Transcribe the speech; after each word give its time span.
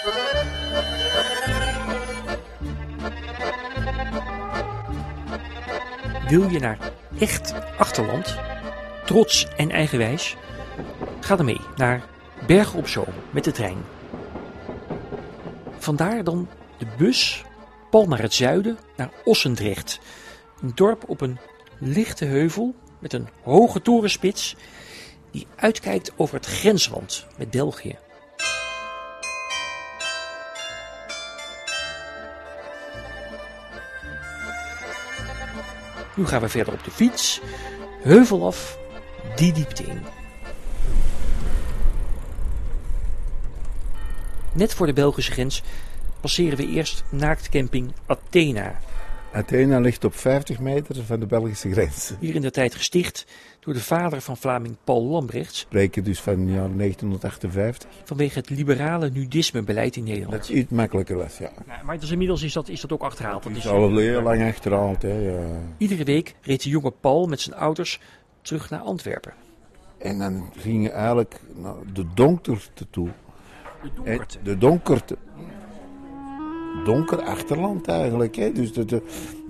Wil 0.00 0.12
je 6.48 6.58
naar 6.60 6.78
echt 7.18 7.54
achterland, 7.78 8.36
trots 9.04 9.48
en 9.56 9.70
eigenwijs? 9.70 10.36
Ga 11.20 11.36
dan 11.36 11.44
mee 11.44 11.60
naar 11.76 12.02
Bergen 12.46 12.78
op 12.78 12.88
Zoom 12.88 13.04
met 13.30 13.44
de 13.44 13.52
trein. 13.52 13.78
Vandaar 15.78 16.24
dan 16.24 16.48
de 16.78 16.86
bus 16.98 17.44
pal 17.90 18.06
naar 18.06 18.22
het 18.22 18.34
zuiden, 18.34 18.78
naar 18.96 19.10
Ossendrecht. 19.24 20.00
Een 20.62 20.72
dorp 20.74 21.08
op 21.08 21.20
een 21.20 21.38
lichte 21.78 22.24
heuvel 22.24 22.74
met 22.98 23.12
een 23.12 23.28
hoge 23.42 23.82
torenspits 23.82 24.56
die 25.30 25.46
uitkijkt 25.56 26.12
over 26.16 26.34
het 26.34 26.46
grensland 26.46 27.26
met 27.36 27.50
België. 27.50 27.98
Nu 36.14 36.26
gaan 36.26 36.40
we 36.40 36.48
verder 36.48 36.72
op 36.72 36.84
de 36.84 36.90
fiets, 36.90 37.40
heuvel 38.02 38.46
af, 38.46 38.78
die 39.36 39.52
diepte 39.52 39.82
in. 39.82 40.02
Net 44.52 44.74
voor 44.74 44.86
de 44.86 44.92
Belgische 44.92 45.32
grens 45.32 45.62
passeren 46.20 46.56
we 46.56 46.66
eerst 46.66 47.04
naaktcamping 47.08 47.92
Athena. 48.06 48.80
Athena 49.32 49.78
ligt 49.78 50.04
op 50.04 50.14
50 50.14 50.60
meter 50.60 51.04
van 51.04 51.20
de 51.20 51.26
Belgische 51.26 51.70
grens. 51.72 52.12
Hier 52.20 52.34
in 52.34 52.40
de 52.40 52.50
tijd 52.50 52.74
gesticht 52.74 53.26
door 53.60 53.74
de 53.74 53.80
vader 53.80 54.20
van 54.20 54.36
Vlaming 54.36 54.76
Paul 54.84 55.04
Lambrechts. 55.04 55.58
Spreken 55.58 56.04
dus 56.04 56.20
van 56.20 56.32
het 56.32 56.48
jaar 56.48 56.76
1958. 56.76 57.90
Vanwege 58.04 58.38
het 58.38 58.50
liberale 58.50 59.10
nudismebeleid 59.10 59.96
in 59.96 60.04
Nederland. 60.04 60.32
Dat 60.32 60.48
iets 60.48 60.70
makkelijker 60.70 61.16
was, 61.16 61.38
ja. 61.38 61.50
Ja, 61.66 61.82
maar 61.84 62.00
dus 62.00 62.10
inmiddels 62.10 62.42
is 62.42 62.52
dat, 62.52 62.68
is 62.68 62.80
dat 62.80 62.92
ook 62.92 63.02
achterhaald. 63.02 63.42
Dat 63.42 63.52
is, 63.52 63.58
is 63.58 63.66
al 63.66 63.96
heel 63.96 64.22
lang 64.22 64.42
achterhaald, 64.44 65.02
hè. 65.02 65.18
Ja. 65.18 65.60
Iedere 65.78 66.04
week 66.04 66.34
reed 66.40 66.62
de 66.62 66.68
jonge 66.68 66.90
Paul 66.90 67.26
met 67.26 67.40
zijn 67.40 67.56
ouders 67.56 68.00
terug 68.42 68.70
naar 68.70 68.80
Antwerpen. 68.80 69.32
En 69.98 70.18
dan 70.18 70.52
ging 70.56 70.82
je 70.82 70.90
eigenlijk 70.90 71.40
naar 71.54 71.74
de 71.92 72.04
donkerte 72.14 72.86
toe. 72.90 73.08
De 73.82 73.88
En 73.88 73.94
donkerte. 73.94 74.38
De 74.42 74.58
donkerte. 74.58 75.16
Donker 76.84 77.22
achterland 77.22 77.88
eigenlijk. 77.88 78.36
Hè. 78.36 78.52
Dus 78.52 78.72
de, 78.72 79.02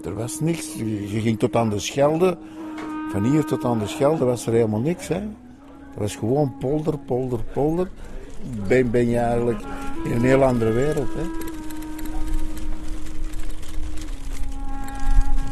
er 0.05 0.15
was 0.15 0.41
niks. 0.41 0.75
Je 0.75 1.13
je 1.13 1.21
ging 1.21 1.39
tot 1.39 1.57
aan 1.57 1.71
de 1.71 1.79
Schelde. 1.79 2.39
Van 3.11 3.25
hier 3.25 3.45
tot 3.45 3.65
aan 3.65 3.79
de 3.79 3.87
Schelde 3.87 4.25
was 4.25 4.47
er 4.47 4.53
helemaal 4.53 4.81
niks. 4.81 5.09
Hè. 5.09 5.21
Dat 5.21 5.99
was 5.99 6.17
gewoon 6.17 6.55
polder, 6.59 6.99
polder, 6.99 7.41
polder. 7.53 7.91
Ben, 8.67 8.91
ben 8.91 9.09
je 9.09 9.19
eigenlijk 9.19 9.61
in 10.05 10.13
een 10.13 10.25
heel 10.25 10.45
andere 10.45 10.73
wereld. 10.73 11.15
Hè. 11.15 11.23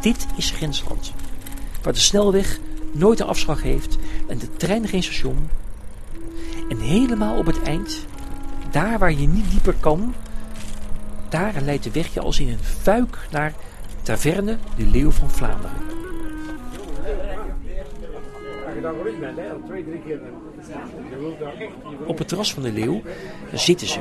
Dit 0.01 0.27
is 0.35 0.51
grensland. 0.51 1.13
Waar 1.83 1.93
de 1.93 1.99
snelweg 1.99 2.59
nooit 2.91 3.19
een 3.19 3.27
afslag 3.27 3.63
heeft 3.63 3.97
en 4.27 4.37
de 4.37 4.49
trein 4.57 4.87
geen 4.87 5.03
station. 5.03 5.49
En 6.69 6.79
helemaal 6.79 7.37
op 7.37 7.45
het 7.45 7.61
eind, 7.61 8.05
daar 8.71 8.99
waar 8.99 9.11
je 9.11 9.27
niet 9.27 9.51
dieper 9.51 9.75
kan, 9.79 10.13
daar 11.29 11.61
leidt 11.61 11.83
de 11.83 11.91
weg 11.91 12.13
je 12.13 12.19
als 12.19 12.39
in 12.39 12.49
een 12.49 12.63
fuik 12.63 13.17
naar 13.31 13.53
Taverne 14.01 14.57
de 14.75 14.85
Leeuw 14.85 15.11
van 15.11 15.29
Vlaanderen. 15.29 15.77
Op 22.05 22.17
het 22.17 22.27
terras 22.27 22.53
van 22.53 22.63
de 22.63 22.71
Leeuw 22.71 23.01
zitten 23.53 23.87
ze, 23.87 23.99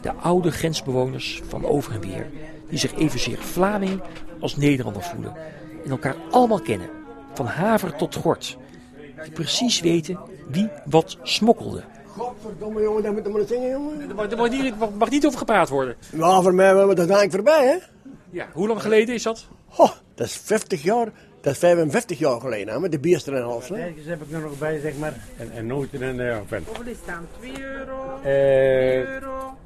de 0.00 0.12
oude 0.12 0.50
grensbewoners 0.50 1.42
van 1.48 1.64
over 1.64 1.92
en 1.92 2.00
weer, 2.00 2.26
die 2.68 2.78
zich 2.78 2.94
evenzeer 2.94 3.38
Vlaming 3.38 4.02
als 4.40 4.56
Nederlander 4.56 5.02
voelen 5.02 5.36
en 5.84 5.90
elkaar 5.90 6.16
allemaal 6.30 6.60
kennen, 6.60 6.88
van 7.34 7.46
haver 7.46 7.96
tot 7.96 8.14
gort, 8.14 8.56
die 9.22 9.32
precies 9.32 9.80
weten 9.80 10.18
wie 10.48 10.68
wat 10.84 11.18
smokkelde. 11.22 11.84
Godverdomme 12.16 12.82
jongen, 12.82 13.02
daar 13.02 13.12
moeten 13.12 13.32
we 13.32 13.38
maar 13.38 13.46
zingen 13.46 13.70
jongen. 13.70 14.08
Er 14.08 14.14
mag, 14.14 14.30
er 14.30 14.36
mag 14.36 14.50
niet, 14.50 14.78
mag- 14.78 14.90
mag 14.98 15.10
niet 15.10 15.26
over 15.26 15.38
gepraat 15.38 15.68
worden. 15.68 15.96
Ja, 16.12 16.42
voor 16.42 16.54
mij 16.54 16.74
wel, 16.74 16.86
maar 16.86 16.94
dat 16.94 17.08
is 17.08 17.14
eigenlijk 17.14 17.32
voorbij 17.48 17.66
hè. 17.66 17.76
Ja, 18.30 18.46
hoe 18.52 18.68
lang 18.68 18.82
geleden 18.82 19.14
is 19.14 19.22
dat? 19.22 19.46
Ho, 19.68 19.86
dat 20.14 20.26
is 20.26 20.36
50 20.36 20.82
jaar, 20.82 21.08
dat 21.40 21.52
is 21.52 21.58
55 21.58 22.18
jaar 22.18 22.40
geleden 22.40 22.74
hè, 22.74 22.80
met 22.80 22.92
de 22.92 22.98
bierster 22.98 23.34
en 23.34 23.42
alles. 23.44 23.68
Hè. 23.68 23.76
Ergens 23.76 24.06
heb 24.06 24.22
ik 24.22 24.32
er 24.32 24.40
nog 24.40 24.58
bij, 24.58 24.80
zeg 24.80 24.96
maar. 24.98 25.14
En, 25.38 25.50
en 25.54 25.66
noten 25.66 26.02
en 26.02 26.18
uh, 26.18 26.36
pen. 26.48 26.62
Hoeveel 26.66 26.84
is 26.92 26.96
het 27.04 27.06
dan? 27.06 27.26
2 27.52 27.62
euro? 27.64 28.18
Eh, 28.22 29.02
euro? 29.02 29.56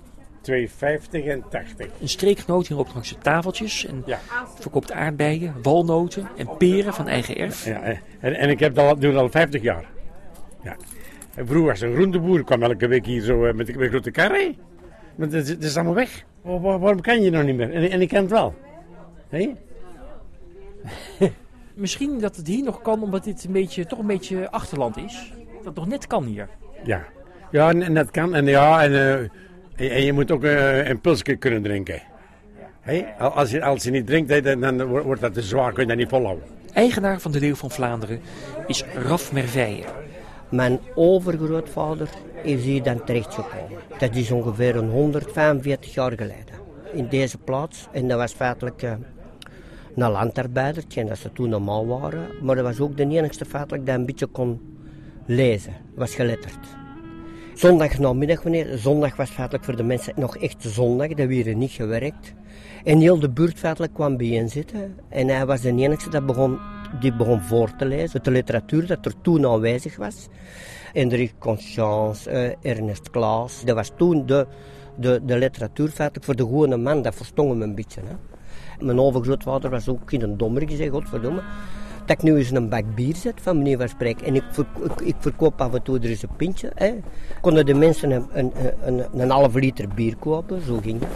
2,50 0.50 1.26
en 1.26 1.44
80. 1.50 1.87
Een 2.00 2.08
streekgenoot 2.08 2.66
hier 2.66 2.76
loopt 2.76 2.92
langs 2.94 3.08
de 3.08 3.19
tafeltjes 3.19 3.87
en 3.87 4.03
Ja. 4.06 4.19
verkoopt 4.58 4.92
aardbeien, 4.92 5.54
walnoten 5.62 6.28
en 6.37 6.56
peren 6.56 6.94
van 6.94 7.08
eigen 7.08 7.37
erf. 7.37 7.64
Ja, 7.64 7.81
eh, 7.82 7.98
en, 8.20 8.34
en 8.34 8.48
ik 8.50 8.60
heb 8.60 8.75
dat 8.75 8.88
al, 8.88 8.98
doe 8.98 9.12
dat 9.12 9.20
al 9.22 9.31
50 9.31 9.62
jaar. 9.62 9.84
Ja. 10.62 10.76
Vroeger 11.44 11.66
was 11.71 11.81
een 11.81 11.94
groenteboer, 11.94 12.44
kwam 12.44 12.62
elke 12.62 12.87
week 12.88 13.06
hier 13.06 13.22
zo 13.22 13.44
eh, 13.44 13.54
met 13.54 13.69
een 13.69 13.88
grote 13.88 14.10
karre. 14.10 14.54
Maar 15.16 15.28
dat, 15.28 15.43
is- 15.43 15.54
dat 15.54 15.62
is 15.62 15.75
allemaal 15.76 15.94
weg. 15.94 16.25
Waar- 16.43 16.60
waar- 16.60 16.78
waarom 16.78 17.00
kan 17.00 17.22
je 17.22 17.31
nog 17.31 17.43
niet 17.44 17.56
meer? 17.56 17.72
En, 17.75 17.91
en 17.91 18.00
ik 18.00 18.09
ken 18.09 18.21
het 18.21 18.31
wel. 18.31 18.54
Hé? 19.28 19.50
Misschien 21.75 22.19
dat 22.21 22.37
het 22.37 22.47
hier 22.47 22.65
nog 22.65 22.82
kan 22.82 23.03
omdat 23.03 23.25
dit 23.25 23.44
een 23.44 23.53
beetje, 23.53 23.87
toch 23.87 23.99
een 23.99 24.06
beetje 24.06 24.50
achterland 24.50 24.97
is. 24.97 25.32
Dat 25.56 25.65
het 25.65 25.75
nog 25.75 25.87
net 25.88 26.06
kan 26.06 26.25
hier. 26.25 26.49
Ja. 26.84 27.04
Ja, 27.50 27.69
en, 27.69 27.82
en 27.82 27.94
dat 27.94 28.10
kan. 28.10 28.34
En 28.34 28.47
ja, 28.47 28.82
en, 28.82 28.93
eh, 28.93 29.12
en, 29.15 29.31
en 29.91 30.05
je 30.05 30.12
moet 30.12 30.31
ook 30.31 30.44
eh, 30.44 30.88
een 30.88 31.00
pilsje 31.00 31.37
kunnen 31.37 31.62
drinken. 31.62 32.03
Als, 33.19 33.50
je, 33.50 33.62
als 33.62 33.82
je 33.82 33.91
niet 33.91 34.06
drinkt, 34.06 34.44
dan, 34.44 34.60
dan 34.60 34.84
wordt 34.84 35.05
wordt 35.05 35.20
dat 35.20 35.34
te 35.34 35.43
zwaar, 35.43 35.72
kun 35.72 35.82
je 35.82 35.88
dat 35.88 35.97
niet 35.99 36.09
volhouden. 36.09 36.44
Eigenaar 36.72 37.20
van 37.20 37.32
de 37.32 37.41
Leeuw 37.41 37.55
van 37.55 37.70
Vlaanderen 37.70 38.20
is 38.66 38.84
Raf 38.94 39.32
Merveille. 39.32 39.84
Mijn 40.50 40.81
overgrootvader 40.94 42.09
is 42.42 42.64
hier 42.64 42.82
dan 42.82 43.04
terechtgekomen. 43.04 43.78
Dat 43.98 44.14
is 44.14 44.31
ongeveer 44.31 44.76
een 44.76 44.91
145 44.91 45.94
jaar 45.94 46.12
geleden. 46.12 46.54
In 46.92 47.09
deze 47.09 47.38
plaats. 47.38 47.88
En 47.92 48.09
dat 48.09 48.19
was 48.19 48.32
feitelijk 48.32 48.82
eh, 48.82 48.92
een 49.97 50.10
landarbeidertje. 50.10 51.00
En 51.00 51.06
dat 51.06 51.19
ze 51.19 51.32
toen 51.32 51.48
normaal 51.48 51.87
waren. 51.87 52.28
Maar 52.42 52.56
dat 52.56 52.64
was 52.64 52.81
ook 52.81 52.97
de 52.97 53.08
enigste 53.08 53.44
feitelijk 53.44 53.87
dat 53.87 53.94
een 53.94 54.06
beetje 54.06 54.26
kon 54.26 54.76
lezen. 55.26 55.72
Was 55.94 56.14
geletterd. 56.14 56.58
Zondag 57.54 57.98
namiddag, 57.98 58.42
wanneer 58.42 58.78
zondag 58.78 59.16
was 59.16 59.31
feitelijk 59.31 59.64
voor 59.64 59.76
de 59.76 59.82
mensen 59.82 60.12
nog 60.16 60.37
echt 60.37 60.62
zondag, 60.62 61.08
dat 61.08 61.28
hier 61.28 61.56
niet 61.56 61.70
gewerkt. 61.70 62.34
En 62.84 63.00
heel 63.00 63.19
de 63.19 63.31
buurt 63.31 63.58
feitelijk 63.58 63.94
kwam 63.94 64.16
bijeen 64.16 64.48
zitten. 64.48 64.97
En 65.08 65.28
hij 65.28 65.47
was 65.47 65.60
de 65.60 65.75
enige 65.75 66.10
dat 66.10 66.26
begon, 66.26 66.58
die 67.00 67.12
begon 67.12 67.41
voor 67.41 67.76
te 67.76 67.87
lezen. 67.87 68.22
De 68.22 68.31
literatuur 68.31 68.87
dat 68.87 69.06
er 69.06 69.21
toen 69.22 69.47
aanwezig 69.47 69.97
was. 69.97 70.28
Hendrik 70.93 71.34
Conscience, 71.38 72.31
eh, 72.31 72.72
Ernest 72.72 73.10
Klaas. 73.10 73.65
Dat 73.65 73.75
was 73.75 73.93
toen 73.97 74.26
de, 74.26 74.47
de, 74.97 75.21
de 75.25 75.38
literatuur 75.38 75.88
feitelijk 75.88 76.25
voor 76.25 76.37
de 76.37 76.43
gewone 76.43 76.76
man. 76.76 77.03
Dat 77.03 77.15
verstond 77.15 77.50
hem 77.50 77.62
een 77.62 77.75
beetje. 77.75 78.00
Hè. 78.00 78.15
Mijn 78.84 79.00
overgrootvader 79.00 79.71
was 79.71 79.88
ook 79.88 80.12
in 80.12 80.22
een 80.22 80.37
dommer 80.37 80.69
gezegd, 80.69 80.91
godverdomme. 80.91 81.43
Dat 82.06 82.16
ik 82.16 82.22
nu 82.22 82.37
eens 82.37 82.50
een 82.50 82.69
bak 82.69 82.94
bier 82.94 83.16
zet, 83.16 83.41
van 83.41 83.56
meneer 83.59 83.88
van. 83.97 84.06
En 84.25 84.34
ik, 84.34 84.44
verko- 84.50 85.05
ik, 85.05 85.15
verkoop 85.19 85.60
af 85.60 85.75
en 85.75 85.82
toe 85.82 85.99
er 85.99 86.05
eens 86.05 86.22
een 86.22 86.37
pintje. 86.37 86.70
Hè. 86.75 86.94
Konden 87.41 87.66
de 87.66 87.75
mensen 87.75 88.10
een, 88.10 88.26
een, 88.32 88.53
een, 88.84 89.20
een 89.20 89.31
halve 89.31 89.59
liter 89.59 89.88
bier 89.88 90.16
kopen, 90.16 90.62
zo 90.62 90.78
ging 90.82 91.00
dat. 91.00 91.09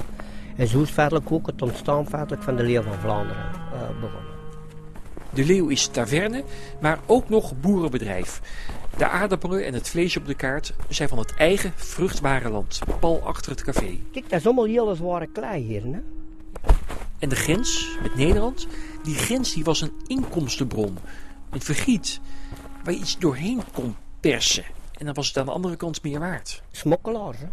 En 0.56 0.68
zo 0.68 0.82
is 0.82 0.90
feitelijk 0.90 1.32
ook 1.32 1.46
het 1.46 1.62
ontstaan 1.62 2.06
feitelijk 2.06 2.42
van 2.42 2.56
de 2.56 2.62
Leeuw 2.62 2.82
van 2.82 2.92
Vlaanderen 2.92 3.44
eh, 3.72 4.00
begonnen. 4.00 4.31
De 5.34 5.44
Leeuw 5.44 5.68
is 5.68 5.86
taverne, 5.86 6.44
maar 6.80 6.98
ook 7.06 7.28
nog 7.28 7.60
boerenbedrijf. 7.60 8.40
De 8.96 9.08
aardappelen 9.08 9.64
en 9.64 9.74
het 9.74 9.88
vlees 9.88 10.16
op 10.16 10.26
de 10.26 10.34
kaart 10.34 10.72
zijn 10.88 11.08
van 11.08 11.18
het 11.18 11.34
eigen 11.34 11.72
vruchtbare 11.76 12.50
land, 12.50 12.78
pal 13.00 13.20
achter 13.22 13.50
het 13.50 13.62
café. 13.62 13.98
Kijk, 14.12 14.30
dat 14.30 14.38
is 14.38 14.46
allemaal 14.46 14.64
hele 14.64 14.94
zware 14.94 15.26
klei 15.26 15.62
hier. 15.62 15.82
Hè? 15.82 16.00
En 17.18 17.28
de 17.28 17.36
grens 17.36 17.98
met 18.02 18.14
Nederland, 18.14 18.66
die 19.02 19.14
grens 19.14 19.54
die 19.54 19.64
was 19.64 19.80
een 19.80 19.92
inkomstenbron. 20.06 20.98
Een 21.50 21.60
vergiet 21.60 22.20
waar 22.84 22.92
je 22.92 23.00
iets 23.00 23.18
doorheen 23.18 23.60
kon 23.72 23.96
persen. 24.20 24.64
En 24.98 25.04
dan 25.04 25.14
was 25.14 25.28
het 25.28 25.38
aan 25.38 25.46
de 25.46 25.52
andere 25.52 25.76
kant 25.76 26.02
meer 26.02 26.18
waard. 26.18 26.62
Smokkelaars, 26.70 27.38
hè? 27.38 27.46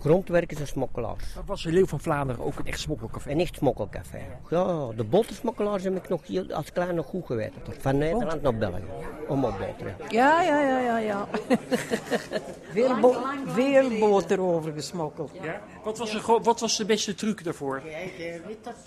Grondwerkers 0.00 0.60
en 0.60 0.66
smokkelaars. 0.66 1.24
Maar 1.34 1.44
was 1.46 1.62
de 1.62 1.72
Leeuw 1.72 1.86
van 1.86 2.00
Vlaanderen 2.00 2.44
ook 2.44 2.58
een 2.58 2.66
echt 2.66 2.80
smokkelcafé? 2.80 3.30
Een 3.30 3.40
echt 3.40 3.56
smokkelcafé. 3.56 4.18
Ja, 4.50 4.88
de 4.96 5.04
bottersmokkelaars 5.04 5.82
heb 5.84 5.96
ik 5.96 6.08
nog 6.08 6.26
heel, 6.26 6.52
als 6.52 6.72
klein 6.72 6.94
nog 6.94 7.06
goed 7.06 7.26
geweten. 7.26 7.60
Van 7.78 7.98
Nederland 7.98 8.42
naar 8.42 8.56
België. 8.56 8.82
Om 9.28 9.44
op 9.44 9.58
boter. 9.58 9.94
Ja, 10.08 10.42
ja, 10.42 10.60
ja, 10.62 10.78
ja, 10.80 10.98
ja. 10.98 11.28
veel, 12.72 13.00
bo- 13.00 13.22
veel 13.46 13.98
boter 13.98 14.40
overgesmokkeld. 14.40 15.30
Ja. 15.42 15.60
Wat, 15.84 15.98
was 15.98 16.10
de, 16.10 16.38
wat 16.42 16.60
was 16.60 16.76
de 16.76 16.84
beste 16.84 17.14
truc 17.14 17.44
daarvoor? 17.44 17.82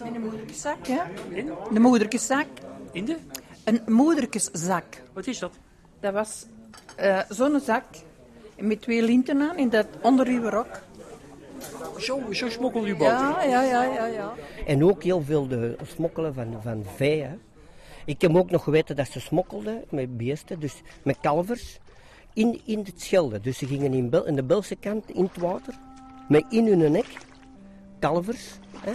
In 0.03 0.15
een 0.15 0.21
moederkeszak, 0.21 0.87
hè? 0.87 0.99
De 1.73 1.79
moederkeszak. 1.79 2.45
In 2.91 3.05
de? 3.05 3.17
Een 3.63 3.81
moederkeszak. 3.85 4.83
Wat 5.13 5.27
is 5.27 5.39
dat? 5.39 5.51
Dat 5.99 6.13
was 6.13 6.45
eh, 6.95 7.19
zo'n 7.29 7.59
zak 7.59 7.83
met 8.57 8.81
twee 8.81 9.01
linten 9.03 9.41
aan 9.41 9.57
in 9.57 9.69
dat 9.69 9.87
onder 10.01 10.27
uw 10.27 10.49
rok. 10.49 10.67
Zo, 11.99 12.21
zo 12.31 12.49
smokkelde 12.49 12.87
u 12.87 12.95
boot. 12.95 13.07
Ja, 13.07 13.43
ja, 13.43 13.63
ja, 13.63 13.83
ja, 13.83 14.05
ja. 14.05 14.33
En 14.65 14.83
ook 14.83 15.03
heel 15.03 15.21
veel 15.21 15.47
de 15.47 15.75
smokkelen 15.85 16.33
van, 16.33 16.59
van 16.61 16.83
vee. 16.95 17.21
Hè. 17.21 17.35
Ik 18.05 18.21
heb 18.21 18.35
ook 18.35 18.51
nog 18.51 18.63
geweten 18.63 18.95
dat 18.95 19.07
ze 19.07 19.19
smokkelden 19.19 19.83
met 19.89 20.17
beesten, 20.17 20.59
dus 20.59 20.81
met 21.03 21.17
kalvers, 21.21 21.79
in, 22.33 22.61
in 22.65 22.79
het 22.79 23.01
Schelde. 23.01 23.39
Dus 23.39 23.57
ze 23.57 23.67
gingen 23.67 23.93
in, 23.93 24.09
Bel, 24.09 24.25
in 24.25 24.35
de 24.35 24.43
Belse 24.43 24.75
kant 24.75 25.09
in 25.09 25.23
het 25.23 25.37
water, 25.37 25.73
met 26.27 26.45
in 26.49 26.67
hun 26.67 26.91
nek 26.91 27.05
kalvers. 27.99 28.59
Hè. 28.77 28.93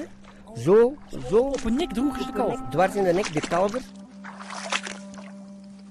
Zo, 0.57 0.95
zo, 1.29 1.39
Op 1.39 1.65
een 1.65 1.75
nek 1.75 1.93
droegen 1.93 2.23
ze 2.23 2.27
de 2.27 2.33
kalf. 2.33 2.61
dwars 2.71 2.95
in 2.95 3.05
de 3.05 3.13
nek 3.13 3.33
de 3.33 3.49
kalvers. 3.49 3.85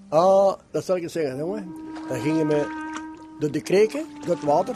Ah, 0.10 0.53
dat 0.71 0.86
zal 0.86 0.95
ik 0.95 1.03
eens 1.03 1.12
zeggen, 1.12 1.38
jongen. 1.38 1.74
Dan 2.10 2.19
gingen 2.19 2.48
we 2.48 2.86
door 3.39 3.51
de 3.51 3.62
kreken, 3.62 4.06
door 4.25 4.36
het 4.36 4.44
water, 4.44 4.75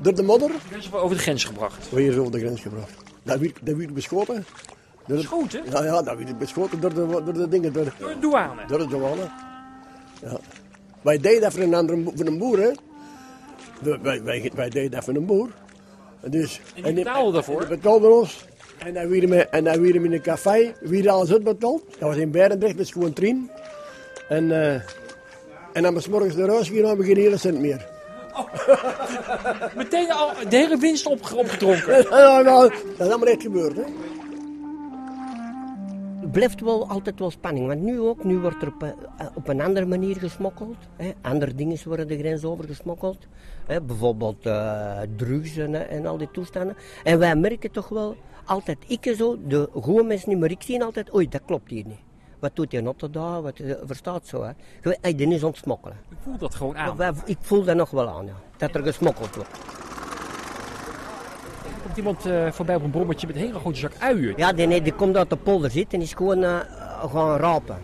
door 0.00 0.14
de 0.14 0.22
modder. 0.22 0.50
Is 0.78 0.92
over 0.92 1.16
de 1.16 1.22
grens 1.22 1.44
gebracht. 1.44 1.90
We 1.90 2.00
hier 2.00 2.18
over 2.20 2.32
de 2.32 2.38
grens 2.38 2.60
gebracht. 2.60 2.92
Dat 3.22 3.38
werd, 3.38 3.58
dat 3.62 3.76
werd 3.76 3.94
beschoten. 3.94 4.44
Door 5.06 5.16
het- 5.16 5.26
Schoten? 5.26 5.62
Ja, 5.70 5.84
ja, 5.84 6.02
dat 6.02 6.16
werd 6.16 6.38
beschoten 6.38 6.80
door 6.80 6.94
de, 6.94 7.06
door 7.06 7.32
de 7.32 7.48
dingen, 7.48 7.72
door, 7.72 7.92
Door 7.98 8.08
de 8.08 8.18
douane. 8.18 8.66
door 8.66 8.78
de 8.78 8.86
douane. 8.86 9.30
Ja. 10.22 10.38
Wij 11.02 11.18
deden 11.18 11.40
dat 11.40 11.52
voor 11.52 11.62
een, 11.62 11.74
andere, 11.74 12.02
voor 12.14 12.26
een 12.26 12.38
boer, 12.38 12.58
hè. 12.58 12.70
Wij, 14.02 14.22
wij, 14.22 14.50
wij 14.54 14.68
deden 14.68 14.90
dat 14.90 15.04
voor 15.04 15.14
een 15.14 15.26
boer. 15.26 15.48
En 16.20 16.30
Dus, 16.30 16.60
En 16.74 16.82
die 16.82 16.94
betaalden 16.94 17.32
daarvoor? 17.32 17.58
Die 17.60 17.68
betaalden 17.68 18.14
ons. 18.18 18.46
En 18.78 18.94
dan 18.94 19.08
werden 19.08 19.30
we, 19.30 19.46
en 19.46 19.64
dan 19.64 19.80
we 19.80 19.92
in 19.92 20.12
een 20.12 20.20
café, 20.20 20.74
weer 20.80 21.10
alles 21.10 21.32
uitbetaald. 21.32 21.82
Dat 21.90 22.08
was 22.08 22.16
in 22.16 22.30
Berendrecht, 22.30 22.76
dat 22.76 22.86
is 22.86 22.92
gewoon 22.92 23.12
Trien. 23.12 23.50
En, 24.28 24.50
eh, 24.50 24.74
en 25.72 25.82
dan 25.82 25.94
was 25.94 26.08
morgens 26.08 26.36
naar 26.36 26.48
huis 26.48 26.68
hebben 26.68 26.96
we 26.98 27.04
geen 27.04 27.16
hele 27.16 27.36
cent 27.36 27.60
meer. 27.60 27.92
Meteen 29.76 30.12
al 30.12 30.30
de 30.48 30.56
hele 30.56 30.76
winst 30.76 31.06
op, 31.06 31.32
opgedronken. 31.36 32.04
Nou, 32.10 32.44
dat 32.44 32.72
is 32.98 32.98
allemaal 33.08 33.28
echt 33.28 33.42
gebeurd, 33.42 33.76
hè. 33.76 33.82
Het 36.20 36.32
blijft 36.32 36.60
wel 36.60 36.88
altijd 36.88 37.18
wel 37.18 37.30
spanning, 37.30 37.66
want 37.66 37.80
nu 37.80 38.00
ook, 38.00 38.24
nu 38.24 38.38
wordt 38.38 38.62
er 38.62 38.68
op, 38.68 38.82
een- 38.82 38.94
op 39.34 39.48
een 39.48 39.60
andere 39.60 39.86
manier 39.86 40.16
gesmokkeld. 40.16 40.76
Hè. 40.96 41.10
Andere 41.22 41.54
dingen 41.54 41.78
worden 41.84 42.08
de 42.08 42.18
grens 42.18 42.44
over 42.44 42.64
gesmokkeld. 42.64 43.18
Hè. 43.66 43.80
Bijvoorbeeld 43.82 44.46
eh, 44.46 44.98
drugs 45.16 45.56
en, 45.56 45.88
en 45.90 46.06
al 46.06 46.16
die 46.16 46.30
toestanden. 46.32 46.76
En 47.04 47.18
wij 47.18 47.36
merken 47.36 47.70
toch 47.70 47.88
wel 47.88 48.16
altijd, 48.44 48.78
ik 48.86 49.14
zo, 49.16 49.38
de 49.46 49.68
goede 49.80 50.02
mensen 50.02 50.28
niet, 50.30 50.38
maar 50.38 50.50
ik 50.50 50.62
zie 50.62 50.82
altijd, 50.84 51.14
oei, 51.14 51.28
dat 51.28 51.40
klopt 51.46 51.70
hier 51.70 51.84
niet. 51.86 51.98
Wat 52.44 52.56
doet 52.56 52.70
die 52.70 52.80
notte 52.80 53.10
daar? 53.10 53.42
Wat 53.42 53.58
eh, 53.58 53.74
verstaat 53.84 54.26
zo, 54.26 54.42
hè? 54.42 54.48
Je 54.82 54.98
weet, 55.02 55.20
is 55.20 55.42
ontsmokkelen. 55.42 55.96
Ik 56.10 56.16
voel 56.22 56.38
dat 56.38 56.54
gewoon 56.54 56.76
aan. 56.76 57.14
Ik 57.24 57.36
voel 57.40 57.64
dat 57.64 57.76
nog 57.76 57.90
wel 57.90 58.08
aan, 58.08 58.26
ja. 58.26 58.32
Dat 58.56 58.74
er 58.74 58.82
gesmokkeld 58.82 59.34
wordt. 59.34 59.50
Er 61.64 61.82
komt 61.82 61.96
iemand 61.96 62.26
eh, 62.26 62.52
voorbij 62.52 62.74
op 62.74 62.82
een 62.82 62.90
brommertje 62.90 63.26
met 63.26 63.36
een 63.36 63.42
hele 63.42 63.58
grote 63.58 63.78
zak 63.78 63.92
uien. 63.98 64.34
Ja, 64.36 64.52
die, 64.52 64.66
nee, 64.66 64.82
die 64.82 64.92
komt 64.92 65.16
uit 65.16 65.30
de 65.30 65.36
polder 65.36 65.70
zitten 65.70 65.98
en 65.98 66.04
is 66.04 66.12
gewoon 66.12 66.42
eh, 66.42 66.58
gaan 67.12 67.36
rapen. 67.36 67.78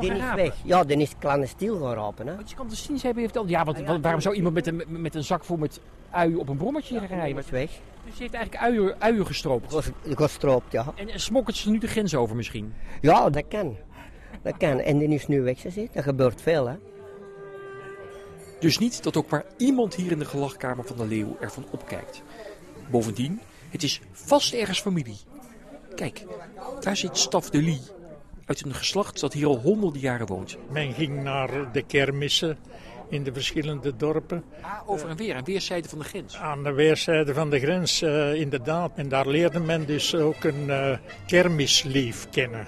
Die, 0.00 0.12
is 0.12 0.34
weg. 0.34 0.54
Ja, 0.64 0.84
die 0.84 0.96
is 0.96 1.12
clandestien 1.18 1.78
gaan 1.80 1.94
rapen. 1.94 2.26
Hè. 2.26 2.34
Want 2.36 2.50
je 2.50 2.56
kan 2.56 2.68
de 2.68 2.76
zien, 2.76 2.98
ze 2.98 3.06
hebben 3.06 3.24
verteld. 3.24 3.48
Ja, 3.48 3.64
want 3.64 3.80
wa- 3.80 4.00
waarom 4.00 4.20
zou 4.20 4.34
iemand 4.34 4.54
met 4.54 4.66
een, 4.66 4.82
met 4.88 5.14
een 5.14 5.24
zak 5.24 5.44
vol 5.44 5.56
met 5.56 5.80
uien 6.10 6.38
op 6.38 6.48
een 6.48 6.56
brommertje 6.56 6.98
gaan 6.98 7.06
Die 7.08 7.16
rijden? 7.16 7.38
is 7.38 7.50
weg. 7.50 7.70
Dus 8.04 8.12
die 8.12 8.22
heeft 8.22 8.34
eigenlijk 8.34 8.64
uien, 8.64 8.94
uien 8.98 9.26
gestroopt. 9.26 9.74
Gestroopt, 10.04 10.72
ja. 10.72 10.92
En, 10.96 11.08
en 11.08 11.20
smokkelt 11.20 11.56
ze 11.56 11.70
nu 11.70 11.78
de 11.78 11.86
grens 11.86 12.14
over 12.14 12.36
misschien? 12.36 12.74
Ja, 13.00 13.30
dat 13.30 13.44
kan. 13.48 13.76
Dat 14.42 14.56
kan. 14.56 14.78
En 14.80 14.98
die 14.98 15.08
is 15.08 15.26
nu 15.26 15.42
weggezet. 15.42 15.92
Dat 15.94 16.02
gebeurt 16.02 16.42
veel, 16.42 16.68
hè. 16.68 16.74
Dus 18.60 18.78
niet 18.78 19.02
dat 19.02 19.16
ook 19.16 19.30
maar 19.30 19.44
iemand 19.56 19.94
hier 19.94 20.10
in 20.12 20.18
de 20.18 20.24
gelachkamer 20.24 20.84
van 20.84 20.96
de 20.96 21.06
leeuw 21.06 21.36
ervan 21.40 21.64
opkijkt. 21.70 22.22
Bovendien, 22.90 23.40
het 23.70 23.82
is 23.82 24.00
vast 24.12 24.52
ergens 24.54 24.80
familie. 24.80 25.16
Kijk, 25.94 26.24
daar 26.80 26.96
zit 26.96 27.16
Staf 27.18 27.50
de 27.50 27.62
Lie. 27.62 27.80
Uit 28.48 28.64
een 28.64 28.74
geslacht 28.74 29.20
dat 29.20 29.32
hier 29.32 29.46
al 29.46 29.58
honderden 29.58 30.00
jaren 30.00 30.26
woont. 30.26 30.56
Men 30.70 30.92
ging 30.92 31.22
naar 31.22 31.72
de 31.72 31.82
kermissen 31.82 32.58
in 33.08 33.22
de 33.22 33.32
verschillende 33.32 33.96
dorpen. 33.96 34.44
Ah, 34.62 34.90
over 34.90 35.08
en 35.08 35.16
weer, 35.16 35.34
aan 35.34 35.44
weerszijden 35.44 35.90
van 35.90 35.98
de 35.98 36.04
grens. 36.04 36.36
Aan 36.36 36.62
de 36.62 36.72
weerszijde 36.72 37.34
van 37.34 37.50
de 37.50 37.58
grens, 37.58 38.02
eh, 38.02 38.34
inderdaad. 38.34 38.90
En 38.94 39.08
daar 39.08 39.28
leerde 39.28 39.60
men 39.60 39.86
dus 39.86 40.14
ook 40.14 40.44
een 40.44 40.70
eh, 40.70 40.98
kermislief 41.26 42.28
kennen. 42.30 42.66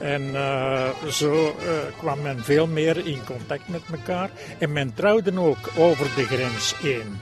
En 0.00 0.34
eh, 0.34 0.88
zo 1.08 1.54
kwam 1.98 2.22
men 2.22 2.44
veel 2.44 2.66
meer 2.66 3.06
in 3.06 3.24
contact 3.24 3.68
met 3.68 3.82
elkaar. 3.92 4.30
En 4.58 4.72
men 4.72 4.94
trouwde 4.94 5.38
ook 5.38 5.70
over 5.76 6.04
de 6.16 6.24
grens 6.24 6.74
heen. 6.78 7.18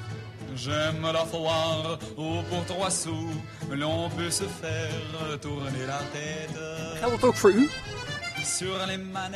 J'aime 0.65 1.03
la 1.13 1.25
foire, 1.25 1.99
oh 2.17 2.43
pour 2.51 2.65
trois 2.67 2.91
sous, 2.91 3.31
l'on 3.71 4.09
peut 4.17 4.31
se 4.31 4.45
faire 4.61 5.39
tourner 5.41 5.87
la 5.87 6.01
tête 6.13 6.59
Geldt 7.01 7.21
dat 7.21 7.25
ook 7.31 7.37
voor 7.37 7.51
u? 7.53 7.69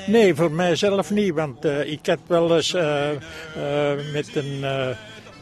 Nee, 0.06 0.34
voor 0.34 0.50
mijzelf 0.52 1.10
niet, 1.10 1.34
want 1.34 1.64
eh, 1.64 1.90
ik 1.92 2.06
heb 2.06 2.18
wel 2.26 2.56
eens 2.56 2.74
eh, 2.74 3.10
eh, 3.10 3.18
met 4.12 4.36
een, 4.36 4.64
eh, 4.64 4.88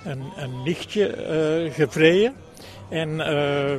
een, 0.04 0.22
een 0.36 0.62
nichtje 0.64 1.06
eh 1.06 1.74
gevreden. 1.74 2.34
En 2.90 3.20
eh, 3.20 3.70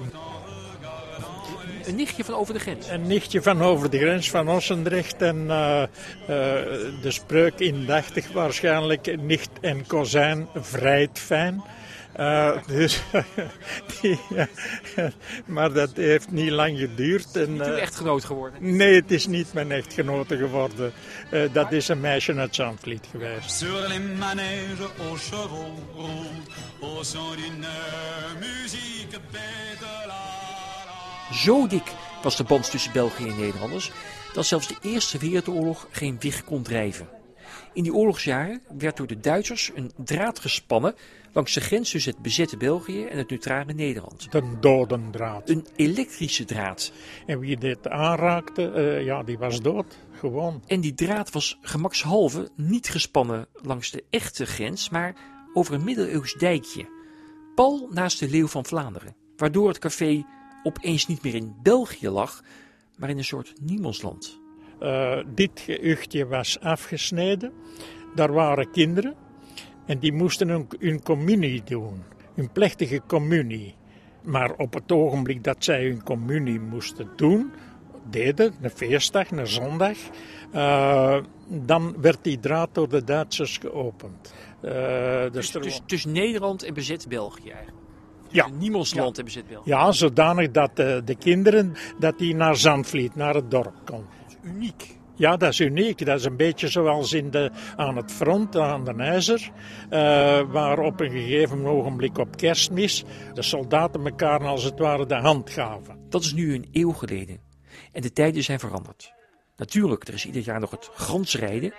Een 1.86 1.96
nichtje 1.96 2.24
van 2.24 2.36
over 2.36 2.54
de 2.54 2.60
grens. 2.60 2.88
een 2.90 3.08
nichtje 3.08 3.42
van 3.42 3.62
over 3.62 3.90
de 3.90 3.98
grens 3.98 4.30
van 4.30 4.50
Ossendrecht. 4.50 5.22
En 5.22 5.46
eh, 5.50 5.82
eh, 5.84 5.88
de 7.02 7.12
spreuk 7.12 7.60
indachtig 7.60 8.32
waarschijnlijk, 8.32 9.22
nicht 9.22 9.50
en 9.62 9.88
kozijn 9.88 10.48
vrijt 10.56 11.20
fijn. 11.20 11.64
Eh, 12.14 12.58
dus, 12.68 13.02
die, 14.02 14.20
maar 15.46 15.74
dat 15.74 15.92
heeft 15.96 16.32
niet 16.32 16.52
lang 16.52 16.78
geduurd. 16.78 17.36
En, 17.36 17.46
Toen 17.46 17.62
eh, 17.62 17.82
echtgenoot 17.82 18.26
geworden. 18.26 18.76
Nee, 18.76 18.96
het 18.96 19.12
is 19.12 19.28
niet 19.28 19.54
mijn 19.54 19.72
echtgenote 19.72 20.38
geworden. 20.38 20.94
Eh, 21.30 21.54
dat 21.54 21.72
is 21.72 21.88
een 21.88 22.00
meisje 22.00 22.36
uit 22.36 22.56
Zandvliet 22.56 23.08
geweest. 23.12 23.52
Sur 23.52 23.88
les 23.88 24.00
manèges 24.18 24.80
aux 25.10 25.22
chevaux 25.24 25.80
roux, 25.96 26.26
au 26.82 27.04
son 27.04 27.36
d'une 27.36 27.66
musique 28.40 29.20
bête 29.32 29.82
la 29.82 30.06
la. 30.08 31.34
Zo 31.34 31.68
dik 31.68 31.94
was 32.24 32.36
de 32.36 32.44
band 32.44 32.72
tussen 32.72 32.92
België 32.92 33.28
en 33.28 33.40
Nederlanders 33.40 33.92
dat 34.34 34.46
zelfs 34.46 34.68
de 34.68 34.76
Eerste 34.82 35.18
Wereldoorlog 35.18 35.88
geen 35.92 36.18
wicht 36.20 36.44
kon 36.44 36.64
drijven. 36.64 37.21
In 37.74 37.84
die 37.84 37.94
oorlogsjaren 37.94 38.62
werd 38.78 38.98
door 38.98 39.08
de 39.08 39.20
Duitsers 39.20 39.72
een 39.76 39.92
draad 40.04 40.40
gespannen 40.40 40.96
langs 41.34 41.54
de 41.54 41.62
grens 41.62 41.92
tussen 41.92 42.12
het 42.12 42.22
bezette 42.22 42.58
België 42.58 43.06
en 43.06 43.18
het 43.18 43.30
neutrale 43.30 43.74
Nederland. 43.74 44.32
De 44.32 44.58
dodendraad. 44.60 45.50
Een 45.50 45.66
elektrische 45.76 46.46
draad. 46.46 46.92
En 47.26 47.40
wie 47.40 47.58
dit 47.58 47.88
aanraakte, 47.88 48.72
eh, 48.72 49.06
ja, 49.06 49.24
die 49.24 49.38
was 49.38 49.62
dood. 49.62 49.98
Gewoon. 50.12 50.64
En 50.68 50.82
die 50.82 50.94
draad 50.94 51.32
was 51.32 51.58
gemakshalve 51.62 52.50
niet 52.56 52.90
gespannen 52.90 53.48
langs 53.54 53.92
de 53.92 54.04
echte 54.10 54.46
grens, 54.46 54.90
maar 54.90 55.16
over 55.54 55.74
een 55.74 55.84
middeleeuws 55.84 56.34
dijkje. 56.34 56.90
Pal 57.56 57.88
naast 57.92 58.20
de 58.20 58.30
Leeuw 58.30 58.48
van 58.48 58.66
Vlaanderen, 58.66 59.16
waardoor 59.38 59.68
het 59.68 59.80
café 59.80 60.26
opeens 60.64 61.08
niet 61.08 61.24
meer 61.24 61.36
in 61.36 61.56
België 61.62 62.10
lag, 62.10 62.44
maar 62.98 63.10
in 63.10 63.18
een 63.18 63.24
soort 63.24 63.54
niemandsland. 63.62 64.41
Eh, 64.82 65.18
dit 65.34 65.60
gehuchtje 65.60 66.28
was 66.28 66.60
afgesneden. 66.60 67.52
Daar 68.16 68.34
waren 68.34 68.72
kinderen. 68.72 69.16
En 69.86 70.00
die 70.00 70.14
moesten 70.14 70.48
hun, 70.50 70.68
hun 70.80 71.04
communie 71.04 71.62
doen. 71.64 72.04
Hun 72.36 72.52
plechtige 72.52 73.02
communie. 73.08 73.76
Maar 74.24 74.52
op 74.58 74.74
het 74.74 74.92
ogenblik 74.92 75.44
dat 75.44 75.56
zij 75.60 75.84
hun 75.84 76.04
communie 76.04 76.60
moesten 76.60 77.10
doen, 77.16 77.52
deden, 78.10 78.54
een 78.62 78.70
feestdag, 78.70 79.32
een 79.32 79.48
zondag, 79.48 79.98
eh, 80.52 81.18
dan 81.48 82.02
werd 82.02 82.18
die 82.22 82.40
draad 82.40 82.70
door 82.72 82.90
de 82.90 83.04
Duitsers 83.04 83.58
geopend. 83.58 84.34
Eh, 84.62 84.72
dus 85.32 85.52
Dus, 85.52 85.64
dus, 85.64 85.82
dus 85.86 86.06
Nederland 86.06 86.64
en 86.64 86.74
bezet 86.74 87.06
België 87.08 87.50
eigenlijk. 87.50 87.78
Ja. 88.28 88.48
Dus 88.48 88.54
Niemandsland 88.60 89.18
en 89.18 89.26
bezet 89.26 89.48
België. 89.48 89.70
ja, 89.70 89.92
zodanig 89.92 90.52
dat 90.52 90.80
eh, 90.80 90.98
de 91.06 91.16
kinderen 91.16 91.74
dat 92.00 92.18
die 92.18 92.36
naar 92.36 92.56
Zandvliet, 92.56 93.16
naar 93.16 93.34
het 93.34 93.52
dorp 93.52 93.76
konden. 93.86 94.08
Uniek. 94.44 95.00
Ja, 95.16 95.38
dat 95.38 95.52
is 95.52 95.60
uniek. 95.60 96.06
Dat 96.06 96.20
is 96.20 96.26
een 96.26 96.38
beetje 96.38 96.68
zoals 96.68 97.14
in 97.14 97.32
de, 97.32 97.52
aan 97.76 97.96
het 97.96 98.12
front, 98.12 98.58
aan 98.58 98.84
de 98.84 98.94
IJzer, 98.94 99.52
eh, 99.90 100.42
waar 100.52 100.80
op 100.80 101.00
een 101.00 101.12
gegeven 101.12 101.66
ogenblik 101.66 102.18
op 102.18 102.38
kerstmis 102.38 103.04
de 103.34 103.42
soldaten 103.42 104.06
elkaar 104.06 104.46
als 104.46 104.64
het 104.64 104.80
ware 104.80 105.06
de 105.06 105.16
hand 105.16 105.50
gaven. 105.50 106.00
Dat 106.10 106.24
is 106.24 106.34
nu 106.34 106.54
een 106.54 106.70
eeuw 106.72 106.92
geleden. 106.92 107.40
En 107.92 108.02
de 108.02 108.14
tijden 108.14 108.44
zijn 108.44 108.60
veranderd. 108.60 109.14
Natuurlijk, 109.56 110.08
er 110.08 110.14
is 110.14 110.26
ieder 110.26 110.42
jaar 110.42 110.60
nog 110.60 110.72
het 110.72 110.90
gansrijden. 110.94 111.74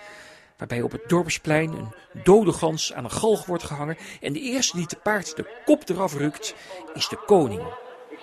Waarbij 0.57 0.83
op 0.83 0.93
het 0.93 1.09
dorpsplein 1.09 1.73
een 1.73 1.93
dode 2.23 2.53
gans 2.53 2.93
aan 2.93 3.05
een 3.05 3.11
galg 3.11 3.47
wordt 3.47 3.65
gehangen. 3.65 3.97
En 4.21 4.33
de 4.33 4.41
eerste 4.41 4.77
die 4.77 4.87
te 4.87 4.97
paard 4.97 5.37
de 5.37 5.63
kop 5.65 5.89
eraf 5.89 6.17
rukt, 6.17 6.55
is 6.95 7.09
de 7.09 7.23
koning 7.27 7.63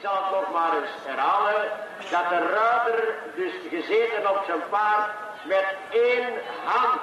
zal 0.01 0.13
het 0.24 0.32
nog 0.32 0.51
maar 0.53 0.74
eens 0.82 0.96
herhalen, 1.06 1.68
dat 2.12 2.29
de 2.29 2.39
ruiter 2.58 3.15
dus 3.36 3.53
gezeten 3.70 4.29
op 4.29 4.44
zijn 4.46 4.63
paard 4.70 5.12
met 5.48 5.65
één 5.91 6.34
hand 6.65 7.01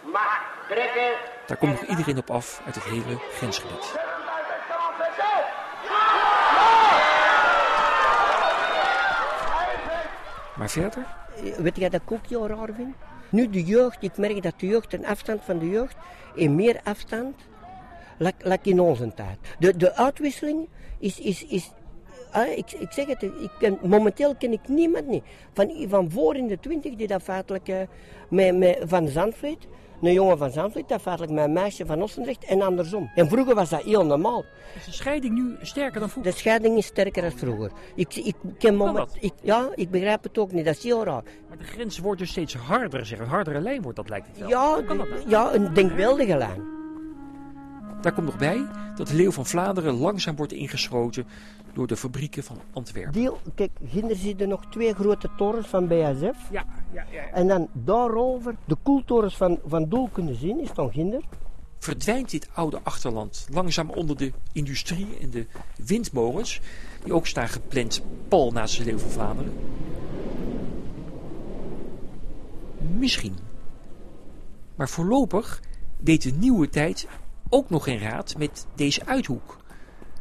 mag 0.00 0.40
trekken. 0.68 1.10
Daar 1.46 1.56
komt 1.56 1.80
nog 1.80 1.90
iedereen 1.90 2.18
op 2.18 2.30
af 2.30 2.62
uit 2.66 2.74
het 2.74 2.84
hele 2.84 3.18
grensgebied. 3.30 3.94
Maar 10.56 10.70
verder? 10.70 11.06
Weet 11.56 11.76
jij 11.76 11.88
dat 11.88 12.00
ook 12.08 12.26
heel 12.26 12.46
raar 12.46 12.68
vind? 12.74 12.94
Nu 13.28 13.50
de 13.50 13.64
jeugd, 13.64 14.02
ik 14.02 14.16
merk 14.16 14.42
dat 14.42 14.54
de 14.56 14.66
jeugd, 14.66 14.92
een 14.92 15.06
afstand 15.06 15.42
van 15.44 15.58
de 15.58 15.68
jeugd, 15.68 15.96
in 16.34 16.54
meer 16.54 16.80
afstand, 16.84 17.40
laat, 18.18 18.58
in 18.62 18.80
onze 18.80 19.14
tijd. 19.14 19.38
De, 19.58 19.76
de 19.76 19.94
uitwisseling 19.94 20.68
is, 20.98 21.20
is, 21.20 21.44
is 21.44 21.70
ik, 22.42 22.72
ik 22.72 22.92
zeg 22.92 23.06
het, 23.06 23.22
ik 23.22 23.50
ken, 23.58 23.78
momenteel 23.82 24.34
ken 24.34 24.52
ik 24.52 24.68
niemand 24.68 25.06
niet. 25.06 25.24
Van, 25.52 25.86
van 25.88 26.10
voor 26.10 26.36
in 26.36 26.46
de 26.46 26.60
twintig 26.60 26.94
die 26.94 27.06
dat 27.06 27.22
feitelijk 27.22 27.68
eh, 27.68 27.76
met, 28.28 28.56
met 28.56 28.78
Van 28.84 29.08
Zandvliet, 29.08 29.66
een 30.02 30.12
jongen 30.12 30.38
van 30.38 30.50
Zandvliet, 30.50 30.88
dat 30.88 31.00
feitelijk 31.00 31.32
met 31.32 31.44
een 31.44 31.52
meisje 31.52 31.86
van 31.86 32.02
Ossendrecht 32.02 32.44
en 32.44 32.62
andersom. 32.62 33.10
En 33.14 33.28
vroeger 33.28 33.54
was 33.54 33.68
dat 33.68 33.82
heel 33.82 34.06
normaal. 34.06 34.44
Is 34.76 34.84
de 34.84 34.92
scheiding 34.92 35.34
nu 35.34 35.56
sterker 35.62 36.00
dan 36.00 36.10
vroeger? 36.10 36.32
De 36.32 36.38
scheiding 36.38 36.76
is 36.76 36.86
sterker 36.86 37.22
dan 37.22 37.32
vroeger. 37.32 37.70
Ik, 37.94 38.14
ik, 38.14 38.34
ken 38.58 38.76
moment, 38.76 39.16
ik, 39.20 39.32
ja, 39.42 39.68
ik 39.74 39.90
begrijp 39.90 40.22
het 40.22 40.38
ook 40.38 40.52
niet, 40.52 40.64
dat 40.64 40.76
is 40.76 40.82
heel 40.82 41.04
raar. 41.04 41.22
Maar 41.48 41.58
de 41.58 41.64
grens 41.64 41.98
wordt 41.98 42.20
dus 42.20 42.30
steeds 42.30 42.54
harder, 42.54 43.06
zeg. 43.06 43.18
Een 43.18 43.26
hardere 43.26 43.60
lijn 43.60 43.82
wordt 43.82 43.96
dat, 43.96 44.08
lijkt 44.08 44.26
het 44.26 44.38
wel. 44.38 44.48
Ja, 44.48 44.80
nou? 44.80 45.08
ja, 45.26 45.54
een 45.54 45.74
denkbeeldige 45.74 46.36
lijn. 46.36 46.73
Daar 48.04 48.12
komt 48.12 48.26
nog 48.26 48.38
bij 48.38 48.66
dat 48.96 49.08
de 49.08 49.14
Leeuw 49.14 49.32
van 49.32 49.46
Vlaanderen 49.46 49.94
langzaam 49.94 50.36
wordt 50.36 50.52
ingeschoten 50.52 51.26
door 51.72 51.86
de 51.86 51.96
fabrieken 51.96 52.42
van 52.42 52.60
Antwerpen. 52.72 53.12
Die, 53.12 53.30
kijk, 53.54 53.70
hier 53.88 54.16
zitten 54.16 54.48
nog 54.48 54.66
twee 54.70 54.94
grote 54.94 55.30
torens 55.36 55.66
van 55.66 55.88
BASF. 55.88 56.20
Ja, 56.20 56.34
ja, 56.50 56.64
ja. 56.92 57.04
ja. 57.10 57.30
En 57.32 57.46
dan 57.46 57.68
daarover, 57.72 58.54
de 58.64 58.76
koeltorens 58.82 59.36
van, 59.36 59.58
van 59.66 59.88
Doel 59.88 60.08
kunnen 60.12 60.36
zien, 60.36 60.60
is 60.60 60.68
van 60.74 60.92
Ginder. 60.92 61.22
Verdwijnt 61.78 62.30
dit 62.30 62.48
oude 62.52 62.80
achterland 62.82 63.46
langzaam 63.50 63.90
onder 63.90 64.16
de 64.16 64.32
industrie 64.52 65.18
en 65.20 65.30
de 65.30 65.46
windmolens, 65.86 66.60
die 67.04 67.12
ook 67.12 67.26
staan 67.26 67.48
gepland 67.48 68.02
pal 68.28 68.52
naast 68.52 68.76
de 68.78 68.84
Leeuw 68.84 68.98
van 68.98 69.10
Vlaanderen? 69.10 69.52
Misschien. 72.98 73.36
Maar 74.74 74.88
voorlopig 74.88 75.62
weet 76.00 76.22
de 76.22 76.32
nieuwe 76.32 76.68
tijd 76.68 77.06
ook 77.48 77.70
nog 77.70 77.84
geen 77.84 77.98
raad 77.98 78.34
met 78.38 78.66
deze 78.74 79.06
uithoek. 79.06 79.56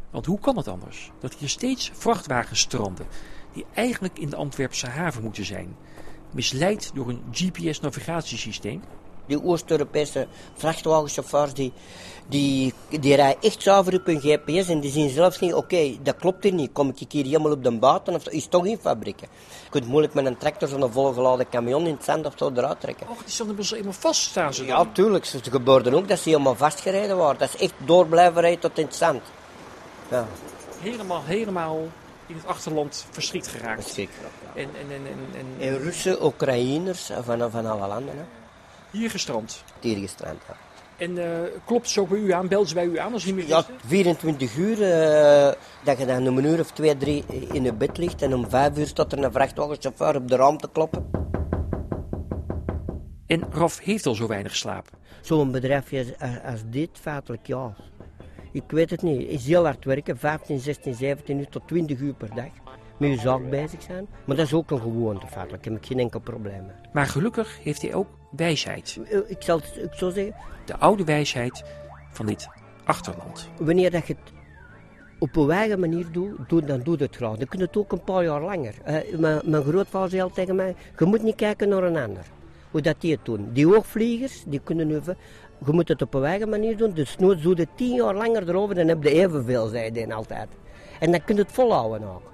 Want 0.09 0.25
hoe 0.25 0.39
kan 0.39 0.57
het 0.57 0.67
anders? 0.67 1.11
Dat 1.19 1.35
hier 1.35 1.49
steeds 1.49 1.91
vrachtwagens 1.93 2.59
stranden, 2.59 3.07
die 3.53 3.65
eigenlijk 3.73 4.19
in 4.19 4.29
de 4.29 4.35
Antwerpse 4.35 4.87
haven 4.87 5.23
moeten 5.23 5.45
zijn. 5.45 5.75
Misleid 6.31 6.91
door 6.93 7.09
een 7.09 7.23
GPS-navigatiesysteem. 7.31 8.81
Die 9.25 9.43
Oost-Europese 9.43 10.27
vrachtwagenchauffeurs, 10.55 11.53
die, 11.53 11.73
die, 12.27 12.73
die 12.89 13.15
rijden 13.15 13.41
echt 13.41 13.61
zuiver 13.61 13.93
op 13.93 14.05
hun 14.05 14.19
GPS 14.19 14.69
en 14.69 14.79
die 14.79 14.91
zien 14.91 15.09
zelfs 15.09 15.39
niet, 15.39 15.53
oké, 15.53 15.95
dat 16.01 16.15
klopt 16.15 16.43
hier 16.43 16.53
niet. 16.53 16.71
Kom 16.71 16.93
ik 16.95 17.11
hier 17.11 17.25
helemaal 17.25 17.51
op 17.51 17.63
de 17.63 17.77
buiten 17.77 18.13
of 18.13 18.27
is 18.27 18.47
toch 18.47 18.65
in 18.65 18.77
fabrieken? 18.77 19.27
Je 19.63 19.69
kunt 19.69 19.87
moeilijk 19.87 20.13
met 20.13 20.25
een 20.25 20.37
tractor 20.37 20.67
zo'n 20.67 20.91
volgeladen 20.91 21.49
camion 21.49 21.87
in 21.87 21.93
het 21.93 22.03
zand 22.03 22.25
of 22.25 22.33
zo 22.35 22.51
eruit 22.55 22.79
trekken. 22.79 23.07
Och, 23.09 23.23
die 23.23 23.33
staan 23.33 23.57
er 23.57 23.65
helemaal 23.69 23.93
vast, 23.93 24.21
staan 24.21 24.53
ze 24.53 24.65
dan. 24.65 24.77
Ja, 24.77 24.91
tuurlijk. 24.93 25.25
Ze 25.25 25.39
gebeurde 25.51 25.95
ook 25.95 26.07
dat 26.07 26.19
ze 26.19 26.29
helemaal 26.29 26.55
vastgereden 26.55 27.17
waren. 27.17 27.39
Dat 27.39 27.53
is 27.53 27.61
echt 27.61 27.73
door 27.85 28.07
blijven 28.07 28.41
rijden 28.41 28.59
tot 28.59 28.77
in 28.77 28.85
het 28.85 28.95
zand. 28.95 29.21
Ja, 30.09 30.27
helemaal, 30.79 31.21
helemaal 31.23 31.79
in 32.27 32.35
het 32.35 32.45
achterland 32.45 33.05
verschrikt 33.11 33.47
geraakt. 33.47 33.97
En, 33.97 34.07
en, 34.55 34.69
en, 34.73 34.89
en, 34.89 35.39
en 35.39 35.67
En 35.67 35.77
Russen, 35.77 36.25
Oekraïners, 36.25 37.11
van, 37.23 37.51
van 37.51 37.65
alle 37.65 37.87
landen, 37.87 38.17
hè. 38.17 38.42
Hier 38.93 39.09
gestrand. 39.09 39.63
Hier 39.79 39.97
gestrand, 39.97 40.41
ja. 40.47 40.55
En 40.97 41.17
eh, 41.17 41.49
klopt 41.65 41.89
ze 41.89 41.99
ook 41.99 42.09
bij 42.09 42.19
u 42.19 42.31
aan? 42.31 42.47
Belt 42.47 42.67
ze 42.67 42.73
bij 42.73 42.85
u 42.85 42.97
aan 42.97 43.13
als 43.13 43.25
niet 43.25 43.35
meer 43.35 43.47
Ja, 43.47 43.65
wist? 43.67 43.69
24 43.85 44.57
uur, 44.57 44.81
eh, 44.81 45.53
dat 45.83 45.97
je 45.97 46.05
dan 46.05 46.27
om 46.27 46.37
een 46.37 46.45
uur 46.45 46.59
of 46.59 46.71
twee, 46.71 46.97
drie 46.97 47.23
in 47.51 47.63
je 47.63 47.73
bed 47.73 47.97
ligt 47.97 48.21
en 48.21 48.33
om 48.33 48.49
vijf 48.49 48.77
uur 48.77 48.87
staat 48.87 49.11
er 49.11 49.23
een 49.23 49.31
vrachtwagenchauffeur 49.31 50.15
op 50.15 50.27
de 50.27 50.35
raam 50.35 50.57
te 50.57 50.69
kloppen. 50.71 51.09
En 53.27 53.43
Raf 53.51 53.79
heeft 53.79 54.05
al 54.05 54.15
zo 54.15 54.27
weinig 54.27 54.51
geslapen. 54.51 54.97
Zo'n 55.21 55.51
bedrijfje 55.51 56.15
als, 56.19 56.29
als 56.51 56.61
dit, 56.65 56.89
feitelijk 56.93 57.47
ja. 57.47 57.75
Ik 58.51 58.63
weet 58.67 58.89
het 58.89 59.01
niet. 59.01 59.29
is 59.29 59.45
heel 59.45 59.63
hard 59.63 59.85
werken, 59.85 60.17
15, 60.17 60.59
16, 60.59 60.93
17 60.93 61.39
uur 61.39 61.49
tot 61.49 61.67
20 61.67 61.99
uur 61.99 62.13
per 62.13 62.35
dag. 62.35 62.49
Met 62.97 63.09
je 63.09 63.17
zaak 63.17 63.49
bezig 63.49 63.81
zijn. 63.81 64.07
Maar 64.25 64.35
dat 64.35 64.45
is 64.45 64.53
ook 64.53 64.71
een 64.71 64.81
gewoonte, 64.81 65.27
feitelijk. 65.27 65.63
Daar 65.63 65.73
heb 65.73 65.81
ik 65.81 65.87
geen 65.87 65.99
enkel 65.99 66.19
probleem 66.19 66.65
mee. 66.65 66.75
Maar 66.93 67.05
gelukkig 67.05 67.59
heeft 67.63 67.81
hij 67.81 67.93
ook 67.93 68.07
wijsheid. 68.35 68.99
Ik 69.27 69.41
zal 69.41 69.57
het 69.57 69.83
ik 69.83 69.93
zou 69.93 70.11
zeggen, 70.11 70.35
De 70.65 70.77
oude 70.77 71.03
wijsheid 71.03 71.63
van 72.11 72.25
dit 72.25 72.47
achterland. 72.83 73.49
wanneer 73.57 73.91
dat 73.91 74.07
je 74.07 74.13
het 74.13 74.33
op 75.19 75.35
een 75.35 75.51
eigen 75.51 75.79
manier 75.79 76.11
doet, 76.11 76.49
doe, 76.49 76.61
dan 76.61 76.79
doe 76.81 76.97
je 76.97 77.03
het 77.03 77.15
graag. 77.15 77.37
Dan 77.37 77.47
kun 77.47 77.59
je 77.59 77.65
het 77.65 77.77
ook 77.77 77.91
een 77.91 78.03
paar 78.03 78.23
jaar 78.23 78.41
langer. 78.41 78.73
Eh, 78.83 79.17
mijn, 79.17 79.41
mijn 79.45 79.63
grootvader 79.63 80.09
zei 80.09 80.21
altijd 80.21 80.39
tegen 80.39 80.55
mij, 80.55 80.75
je 80.97 81.05
moet 81.05 81.23
niet 81.23 81.35
kijken 81.35 81.69
naar 81.69 81.83
een 81.83 81.97
ander. 81.97 82.23
Hoe 82.71 82.81
dat 82.81 82.95
die 82.99 83.11
het 83.11 83.25
doen. 83.25 83.49
Die 83.53 83.67
hoogvliegers, 83.67 84.43
die 84.47 84.61
kunnen 84.63 84.87
nu... 84.87 84.99
Je 85.65 85.71
moet 85.71 85.87
het 85.87 86.01
op 86.01 86.13
een 86.13 86.23
eigen 86.23 86.49
manier 86.49 86.77
doen. 86.77 86.91
Dus 86.91 87.17
nooit 87.17 87.41
doe 87.41 87.57
je 87.57 87.67
tien 87.75 87.95
jaar 87.95 88.15
langer 88.15 88.49
erover, 88.49 88.75
dan 88.75 88.87
heb 88.87 89.03
je 89.03 89.09
evenveel, 89.09 89.67
zei 89.67 89.91
hij 89.91 90.13
altijd. 90.13 90.47
En 90.99 91.11
dan 91.11 91.23
kun 91.23 91.35
je 91.35 91.41
het 91.41 91.51
volhouden 91.51 92.07
ook. 92.07 92.31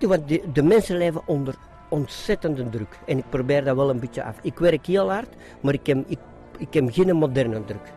Want 0.00 0.28
de, 0.28 0.42
de 0.52 0.62
mensen 0.62 0.96
leven 0.96 1.22
onder 1.26 1.54
ontzettende 1.90 2.68
druk. 2.68 2.98
En 3.06 3.18
ik 3.18 3.24
probeer 3.28 3.64
dat 3.64 3.76
wel 3.76 3.90
een 3.90 4.00
beetje 4.00 4.24
af. 4.24 4.36
Ik 4.42 4.58
werk 4.58 4.86
heel 4.86 5.10
hard, 5.10 5.28
maar 5.60 5.74
ik 5.74 5.86
heb, 5.86 6.04
ik, 6.06 6.18
ik 6.58 6.74
heb 6.74 6.88
geen 6.92 7.16
moderne 7.16 7.64
druk. 7.64 7.92